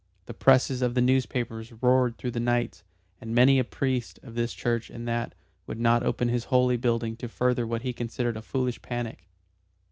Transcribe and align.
The 0.25 0.33
presses 0.33 0.81
of 0.81 0.95
the 0.95 1.01
newspapers 1.01 1.71
roared 1.73 2.17
through 2.17 2.31
the 2.31 2.39
nights, 2.39 2.83
and 3.21 3.35
many 3.35 3.59
a 3.59 3.63
priest 3.63 4.17
of 4.23 4.33
this 4.33 4.51
church 4.51 4.89
and 4.89 5.07
that 5.07 5.35
would 5.67 5.79
not 5.79 6.01
open 6.01 6.27
his 6.27 6.45
holy 6.45 6.75
building 6.75 7.15
to 7.17 7.29
further 7.29 7.67
what 7.67 7.83
he 7.83 7.93
considered 7.93 8.35
a 8.35 8.41
foolish 8.41 8.81
panic. 8.81 9.27